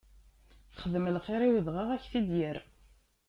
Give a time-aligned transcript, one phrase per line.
[0.81, 2.57] Xdem lxiṛ i udɣaɣ, ad ak-t-id yerr!